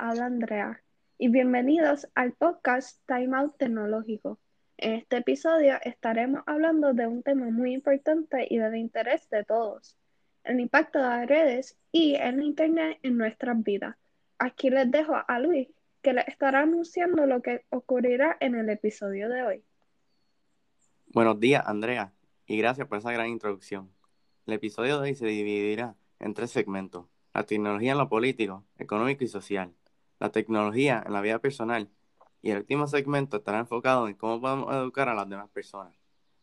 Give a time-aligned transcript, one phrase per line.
[0.00, 0.82] habla Andrea
[1.18, 4.38] y bienvenidos al podcast Time Out Tecnológico.
[4.78, 9.98] En este episodio estaremos hablando de un tema muy importante y del interés de todos,
[10.42, 13.94] el impacto de las redes y el Internet en nuestras vidas.
[14.38, 15.68] Aquí les dejo a Luis,
[16.00, 19.64] que les estará anunciando lo que ocurrirá en el episodio de hoy.
[21.08, 22.14] Buenos días, Andrea,
[22.46, 23.90] y gracias por esa gran introducción.
[24.46, 29.24] El episodio de hoy se dividirá en tres segmentos la tecnología en lo político, económico
[29.24, 29.72] y social,
[30.20, 31.88] la tecnología en la vida personal
[32.42, 35.94] y el último segmento estará enfocado en cómo podemos educar a las demás personas.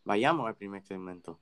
[0.03, 1.39] Vayamos al primer segmento.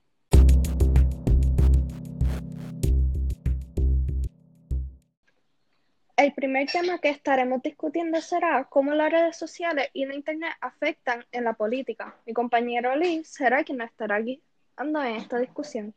[6.16, 11.24] El primer tema que estaremos discutiendo será cómo las redes sociales y la Internet afectan
[11.30, 12.16] en la política.
[12.26, 15.94] Mi compañero Lee será quien estará guiando en esta discusión.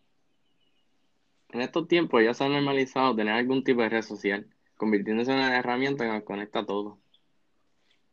[1.51, 4.45] En estos tiempos ya se ha normalizado tener algún tipo de red social,
[4.79, 6.97] convirtiéndose en una herramienta que nos conecta a todos.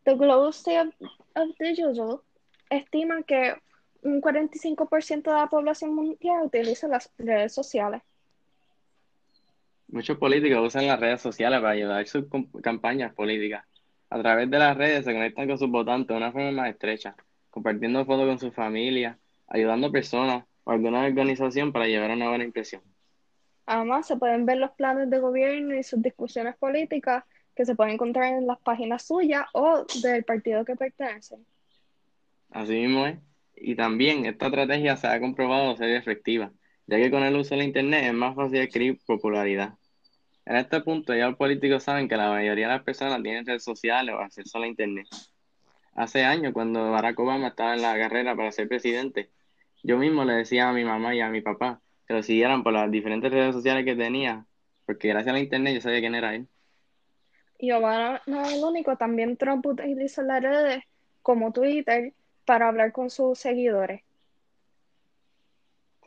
[0.02, 0.90] The Global State
[1.36, 2.20] of Digital
[2.68, 3.54] estima que
[4.02, 8.02] un 45% de la población mundial utiliza las redes sociales.
[9.88, 12.24] Muchos políticos usan las redes sociales para ayudar sus
[12.62, 13.64] campañas políticas.
[14.10, 17.14] A través de las redes se conectan con sus votantes de una forma más estrecha,
[17.50, 22.44] compartiendo fotos con su familia, ayudando a personas o alguna organización para llevar una buena
[22.44, 22.82] impresión.
[23.66, 27.94] Además, se pueden ver los planes de gobierno y sus discusiones políticas que se pueden
[27.94, 31.44] encontrar en las páginas suyas o del partido que pertenecen.
[32.50, 33.18] Así mismo es.
[33.56, 36.52] Y también esta estrategia se ha comprobado ser efectiva,
[36.86, 39.74] ya que con el uso de la Internet es más fácil adquirir popularidad.
[40.44, 43.64] En este punto ya los políticos saben que la mayoría de las personas tienen redes
[43.64, 45.08] sociales o acceso a la Internet.
[45.94, 49.30] Hace años, cuando Barack Obama estaba en la carrera para ser presidente,
[49.82, 52.72] yo mismo le decía a mi mamá y a mi papá que lo siguieran por
[52.72, 54.46] las diferentes redes sociales que tenía,
[54.84, 56.46] porque gracias a la internet yo sabía quién era él.
[57.58, 60.84] Y Obama no es el único, también Trump utiliza las redes
[61.22, 62.12] como Twitter
[62.44, 64.02] para hablar con sus seguidores.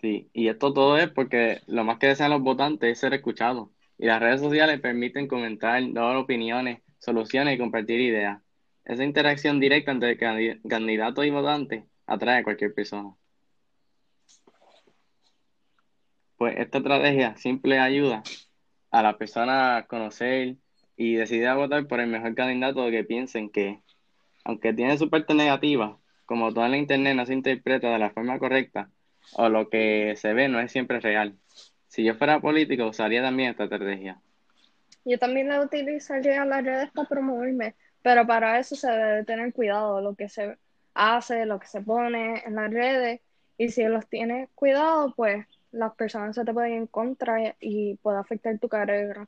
[0.01, 3.69] Sí, y esto todo es porque lo más que desean los votantes es ser escuchados.
[3.97, 8.41] Y las redes sociales permiten comentar, dar opiniones, soluciones y compartir ideas.
[8.85, 13.13] Esa interacción directa entre candidatos y votantes atrae a cualquier persona.
[16.39, 18.23] Pues esta estrategia simple ayuda
[18.91, 20.55] a la persona a conocer
[20.95, 23.81] y decidir votar por el mejor candidato que piensen que,
[24.45, 28.11] aunque tiene su parte negativa, como todo en la internet no se interpreta de la
[28.11, 28.89] forma correcta
[29.33, 31.35] o lo que se ve no es siempre real.
[31.89, 34.21] Si yo fuera político, usaría también esta estrategia.
[35.03, 39.99] Yo también la utilizaría las redes para promoverme, pero para eso se debe tener cuidado
[39.99, 40.55] lo que se
[40.93, 43.19] hace, lo que se pone en las redes,
[43.57, 48.57] y si los tienes cuidado, pues las personas se te pueden encontrar y puede afectar
[48.59, 49.27] tu carrera.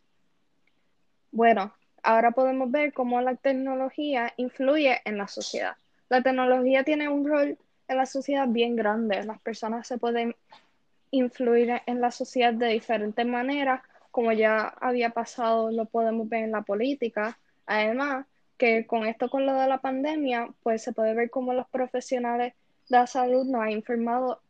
[1.31, 5.75] Bueno, ahora podemos ver cómo la tecnología influye en la sociedad.
[6.09, 7.57] La tecnología tiene un rol
[7.87, 9.23] en la sociedad bien grande.
[9.23, 10.35] Las personas se pueden
[11.11, 13.81] influir en la sociedad de diferentes maneras,
[14.11, 17.37] como ya había pasado, lo podemos ver en la política.
[17.65, 18.25] Además,
[18.57, 22.53] que con esto, con lo de la pandemia, pues se puede ver cómo los profesionales
[22.89, 24.41] de la salud nos han informado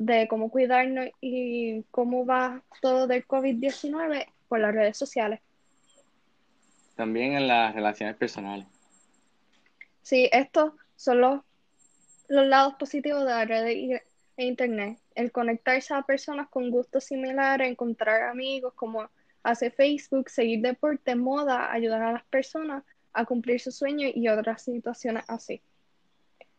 [0.00, 5.40] de cómo cuidarnos y cómo va todo del COVID-19 por las redes sociales.
[6.96, 8.66] También en las relaciones personales.
[10.00, 11.40] Sí, estos son los,
[12.28, 14.02] los lados positivos de la red e
[14.38, 14.98] internet.
[15.14, 19.06] El conectarse a personas con gustos similares, encontrar amigos como
[19.42, 24.62] hace Facebook, seguir deporte, moda, ayudar a las personas a cumplir sus sueños y otras
[24.62, 25.60] situaciones así.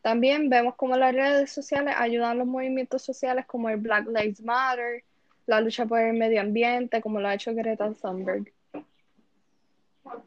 [0.02, 4.42] También vemos cómo las redes sociales ayudan a los movimientos sociales como el Black Lives
[4.42, 5.04] Matter,
[5.46, 8.52] la lucha por el medio ambiente, como lo ha hecho Greta Thunberg.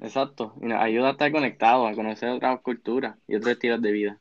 [0.01, 3.93] Exacto, y nos ayuda a estar conectados, a conocer otras culturas y otros estilos de
[3.93, 4.21] vida.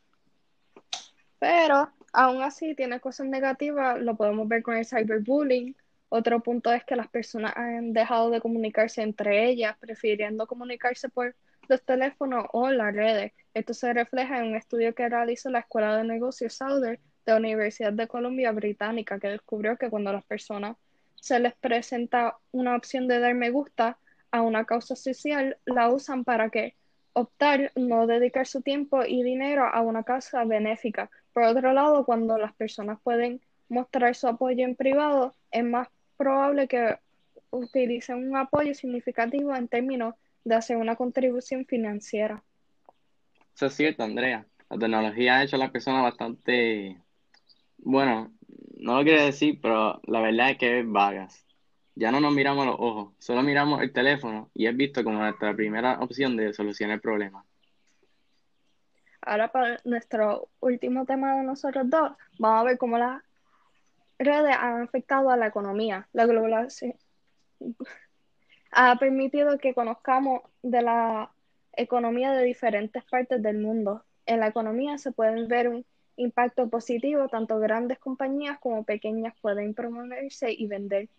[1.40, 5.75] Pero aún así tiene cosas negativas, lo podemos ver con el cyberbullying.
[6.09, 11.35] Otro punto es que las personas han dejado de comunicarse entre ellas, prefiriendo comunicarse por
[11.68, 13.34] los teléfonos o las redes.
[13.54, 17.38] Esto se refleja en un estudio que realizó la Escuela de Negocios Sauder de la
[17.38, 20.78] Universidad de Columbia Británica, que descubrió que cuando a las personas
[21.16, 23.98] se les presenta una opción de dar me gusta
[24.32, 26.76] a una causa social, la usan para que
[27.14, 31.10] optar no dedicar su tiempo y dinero a una causa benéfica.
[31.32, 35.88] Por otro lado, cuando las personas pueden mostrar su apoyo en privado, es más
[36.18, 36.98] probable que
[37.52, 42.43] utilicen un apoyo significativo en términos de hacer una contribución financiera.
[43.55, 44.45] Eso es cierto, Andrea.
[44.69, 46.99] La tecnología ha hecho a las personas bastante,
[47.78, 48.34] bueno,
[48.78, 51.45] no lo quiero decir, pero la verdad es que es vagas.
[51.95, 55.55] Ya no nos miramos los ojos, solo miramos el teléfono y es visto como nuestra
[55.55, 57.45] primera opción de solucionar el problema.
[59.22, 63.22] Ahora para nuestro último tema de nosotros dos, vamos a ver cómo las
[64.17, 66.07] redes han afectado a la economía.
[66.13, 66.95] La globalización
[68.73, 71.31] ha permitido que conozcamos de la
[71.75, 74.03] economía de diferentes partes del mundo.
[74.25, 75.85] En la economía se pueden ver un
[76.16, 81.09] impacto positivo, tanto grandes compañías como pequeñas pueden promoverse y vender.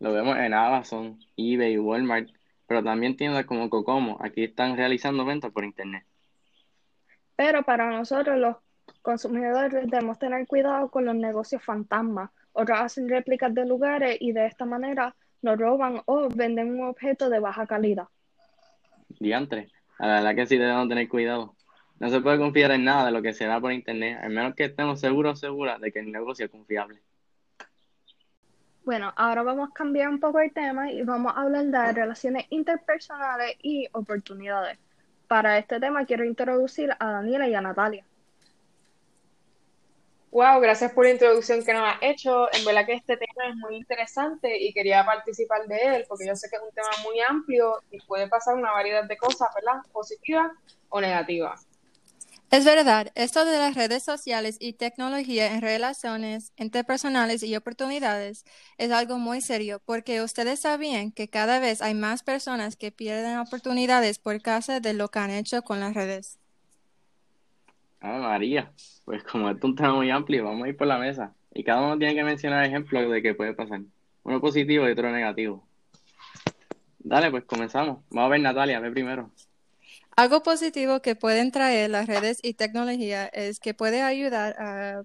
[0.00, 2.30] Lo vemos en Amazon, eBay, Walmart,
[2.66, 6.04] pero también tiendas como Cocomo, aquí están realizando ventas por internet.
[7.34, 8.56] Pero para nosotros los
[9.02, 12.30] consumidores debemos tener cuidado con los negocios fantasmas.
[12.52, 17.30] Otros hacen réplicas de lugares y de esta manera nos roban o venden un objeto
[17.30, 18.08] de baja calidad.
[19.20, 21.54] Diantre, la verdad que sí debemos tener cuidado.
[21.98, 24.54] No se puede confiar en nada de lo que se da por internet, al menos
[24.54, 27.00] que estemos seguros o seguras de que el negocio es confiable.
[28.84, 32.46] Bueno, ahora vamos a cambiar un poco el tema y vamos a hablar de relaciones
[32.50, 34.78] interpersonales y oportunidades.
[35.26, 38.04] Para este tema quiero introducir a Daniela y a Natalia.
[40.30, 42.52] Wow, gracias por la introducción que nos has hecho.
[42.52, 46.36] En verdad que este tema es muy interesante y quería participar de él porque yo
[46.36, 49.80] sé que es un tema muy amplio y puede pasar una variedad de cosas, ¿verdad?
[49.90, 50.52] Positivas
[50.90, 51.66] o negativas.
[52.50, 58.44] Es verdad, esto de las redes sociales y tecnología en relaciones interpersonales y oportunidades
[58.78, 63.38] es algo muy serio porque ustedes sabían que cada vez hay más personas que pierden
[63.38, 66.38] oportunidades por causa de lo que han hecho con las redes.
[68.00, 68.72] Ah, María,
[69.08, 71.80] pues como es un tema muy amplio, vamos a ir por la mesa y cada
[71.80, 73.80] uno tiene que mencionar ejemplos de qué puede pasar,
[74.22, 75.66] uno positivo y otro negativo.
[76.98, 78.00] Dale, pues comenzamos.
[78.10, 79.30] Vamos a ver Natalia, ve primero.
[80.14, 85.04] Algo positivo que pueden traer las redes y tecnología es que puede ayudar a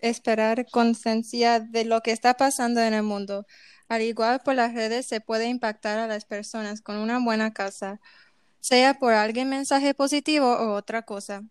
[0.00, 3.46] esperar conciencia de lo que está pasando en el mundo.
[3.86, 8.00] Al igual por las redes se puede impactar a las personas con una buena casa,
[8.58, 11.44] sea por alguien mensaje positivo o otra cosa.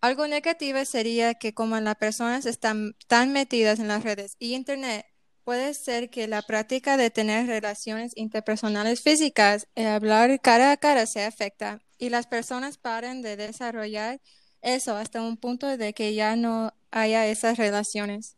[0.00, 5.06] Algo negativo sería que como las personas están tan metidas en las redes y internet,
[5.44, 11.06] puede ser que la práctica de tener relaciones interpersonales físicas y hablar cara a cara
[11.06, 14.20] se afecta y las personas paren de desarrollar
[14.60, 18.36] eso hasta un punto de que ya no haya esas relaciones.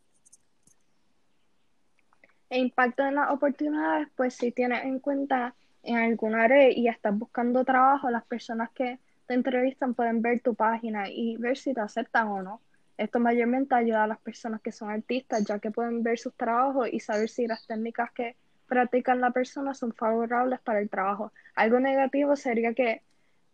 [2.49, 7.17] El impacto en las oportunidades, pues si tienes en cuenta en alguna red y estás
[7.17, 11.81] buscando trabajo, las personas que te entrevistan pueden ver tu página y ver si te
[11.81, 12.61] aceptan o no.
[12.97, 16.89] Esto mayormente ayuda a las personas que son artistas, ya que pueden ver sus trabajos
[16.91, 18.35] y saber si las técnicas que
[18.67, 21.31] practican la persona son favorables para el trabajo.
[21.53, 23.03] Algo negativo sería que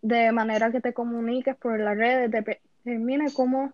[0.01, 3.73] de manera que te comuniques por las redes, determine cómo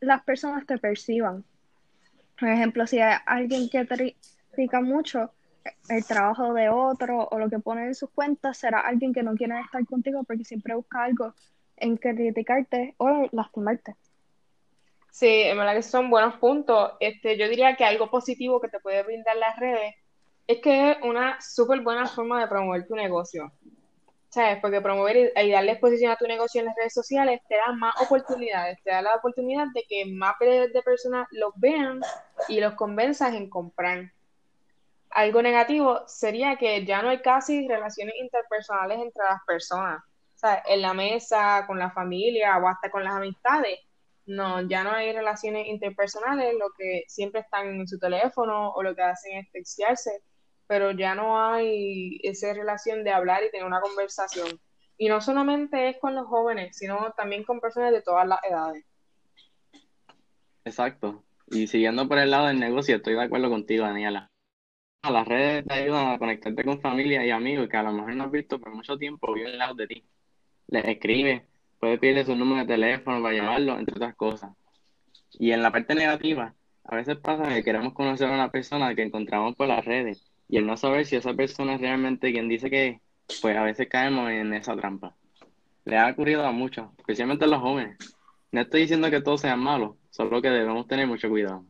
[0.00, 1.44] las personas te perciban.
[2.40, 4.16] Por ejemplo, si hay alguien que te
[4.50, 5.30] critica mucho
[5.88, 9.34] el trabajo de otro o lo que pone en sus cuentas, será alguien que no
[9.34, 11.34] quiere estar contigo porque siempre busca algo
[11.76, 13.96] en que criticarte o lastimarte.
[15.10, 16.92] Sí, en verdad que son buenos puntos.
[17.00, 19.94] Este, yo diría que algo positivo que te puede brindar las redes
[20.46, 23.52] es que es una súper buena forma de promover tu negocio.
[24.30, 24.58] ¿sabes?
[24.60, 27.94] Porque promover y, darle exposición a tu negocio en las redes sociales te da más
[28.00, 32.00] oportunidades, te da la oportunidad de que más de personas los vean
[32.48, 34.12] y los convenzas en comprar.
[35.10, 40.02] Algo negativo sería que ya no hay casi relaciones interpersonales entre las personas,
[40.34, 40.62] ¿sabes?
[40.66, 43.78] En la mesa, con la familia o hasta con las amistades.
[44.26, 48.94] No, ya no hay relaciones interpersonales, lo que siempre están en su teléfono o lo
[48.94, 50.22] que hacen es textearse
[50.70, 54.46] pero ya no hay esa relación de hablar y tener una conversación.
[54.96, 58.84] Y no solamente es con los jóvenes, sino también con personas de todas las edades.
[60.64, 61.24] Exacto.
[61.48, 64.29] Y siguiendo por el lado del negocio, estoy de acuerdo contigo, Daniela.
[65.02, 68.24] Las redes te ayudan a conectarte con familia y amigos que a lo mejor no
[68.24, 70.04] has visto por mucho tiempo, viven lado de ti.
[70.68, 71.46] Les escribe,
[71.78, 74.52] puedes pedirle su número de teléfono para llamarlo, entre otras cosas.
[75.32, 76.54] Y en la parte negativa,
[76.84, 80.58] a veces pasa que queremos conocer a una persona que encontramos por las redes y
[80.58, 83.00] el no saber si esa persona es realmente quien dice que
[83.40, 85.16] pues a veces caemos en esa trampa.
[85.86, 87.96] Le ha ocurrido a muchos, especialmente a los jóvenes.
[88.52, 91.64] No estoy diciendo que todos sean malos, solo que debemos tener mucho cuidado.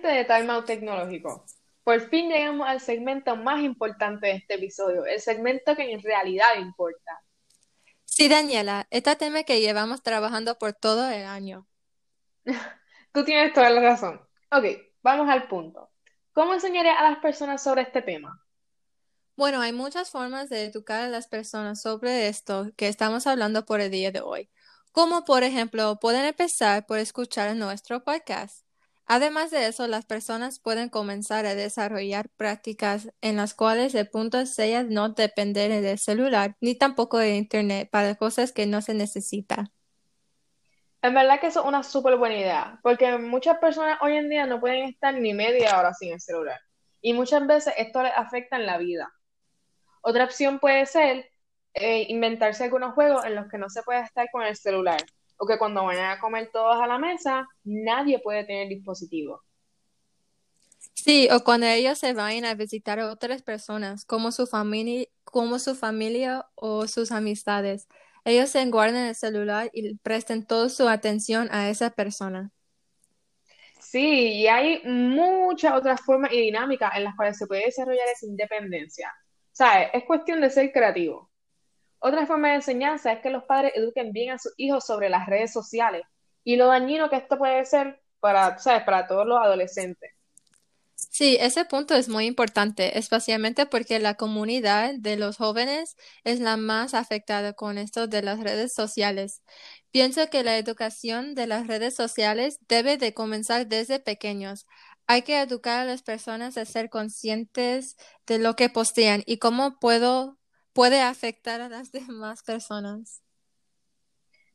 [0.00, 1.44] Gente de Time Out Tecnológico,
[1.84, 6.56] por fin llegamos al segmento más importante de este episodio, el segmento que en realidad
[6.58, 7.20] importa.
[8.06, 11.66] Sí, Daniela, este tema que llevamos trabajando por todo el año.
[13.12, 14.26] Tú tienes toda la razón.
[14.50, 14.64] Ok,
[15.02, 15.90] vamos al punto.
[16.32, 18.42] ¿Cómo enseñaré a las personas sobre este tema?
[19.36, 23.82] Bueno, hay muchas formas de educar a las personas sobre esto que estamos hablando por
[23.82, 24.48] el día de hoy.
[24.92, 28.69] como por ejemplo pueden empezar por escuchar nuestro podcast.
[29.12, 34.46] Además de eso, las personas pueden comenzar a desarrollar prácticas en las cuales el punto
[34.46, 39.72] sea no depender del celular ni tampoco de Internet para cosas que no se necesita.
[41.02, 44.46] En verdad que eso es una súper buena idea, porque muchas personas hoy en día
[44.46, 46.60] no pueden estar ni media hora sin el celular.
[47.00, 49.12] Y muchas veces esto les afecta en la vida.
[50.02, 51.32] Otra opción puede ser
[51.74, 55.00] eh, inventarse algunos juegos en los que no se puede estar con el celular
[55.40, 59.42] o que cuando vayan a comer todos a la mesa, nadie puede tener dispositivo.
[60.94, 65.58] Sí, o cuando ellos se vayan a visitar a otras personas, como su familia, como
[65.58, 67.88] su familia o sus amistades,
[68.24, 72.52] ellos se guarden el celular y presten toda su atención a esa persona.
[73.80, 73.98] Sí,
[74.42, 79.12] y hay muchas otras formas y dinámicas en las cuales se puede desarrollar esa independencia.
[79.52, 79.88] ¿Sabes?
[79.94, 81.29] Es cuestión de ser creativo.
[82.00, 85.26] Otra forma de enseñanza es que los padres eduquen bien a sus hijos sobre las
[85.26, 86.02] redes sociales
[86.42, 88.82] y lo dañino que esto puede ser para, ¿sabes?
[88.84, 90.10] para todos los adolescentes.
[91.10, 96.56] Sí, ese punto es muy importante, especialmente porque la comunidad de los jóvenes es la
[96.56, 99.42] más afectada con esto de las redes sociales.
[99.90, 104.66] Pienso que la educación de las redes sociales debe de comenzar desde pequeños.
[105.06, 109.78] Hay que educar a las personas a ser conscientes de lo que postean y cómo
[109.78, 110.39] puedo
[110.72, 113.22] puede afectar a las demás personas.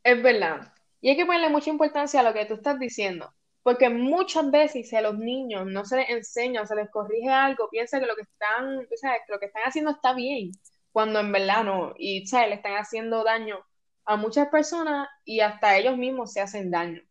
[0.04, 0.74] Es verdad.
[1.02, 4.90] Y hay que ponerle mucha importancia a lo que tú estás diciendo, porque muchas veces
[4.90, 8.16] si a los niños no se les enseña, se les corrige algo, piensan que lo
[8.16, 9.22] que están, ¿sabes?
[9.28, 10.52] Que lo que están haciendo está bien,
[10.92, 12.50] cuando en verdad no, y ¿sabes?
[12.50, 13.60] le están haciendo daño
[14.06, 17.02] a muchas personas y hasta ellos mismos se hacen daño.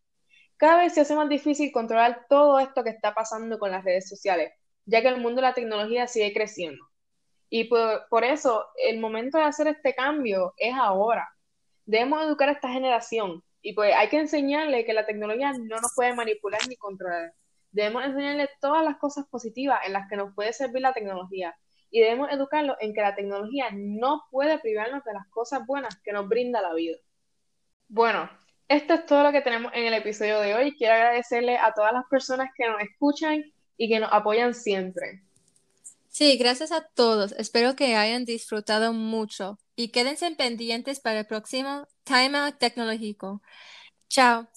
[0.57, 4.09] Cada vez se hace más difícil controlar todo esto que está pasando con las redes
[4.09, 4.53] sociales,
[4.85, 6.85] ya que el mundo de la tecnología sigue creciendo.
[7.49, 11.27] Y por, eso el momento de hacer este cambio es ahora.
[11.85, 15.93] Debemos educar a esta generación y pues hay que enseñarle que la tecnología no nos
[15.95, 17.33] puede manipular ni controlar.
[17.71, 21.55] Debemos enseñarle todas las cosas positivas en las que nos puede servir la tecnología
[21.91, 26.11] y debemos educarlo en que la tecnología no puede privarnos de las cosas buenas que
[26.11, 26.97] nos brinda la vida.
[27.87, 28.29] Bueno,
[28.67, 30.75] esto es todo lo que tenemos en el episodio de hoy.
[30.75, 33.43] Quiero agradecerle a todas las personas que nos escuchan
[33.77, 35.24] y que nos apoyan siempre.
[36.17, 37.33] Sí, gracias a todos.
[37.33, 43.41] Espero que hayan disfrutado mucho y quédense pendientes para el próximo Time Out Tecnológico.
[44.07, 44.47] Chao.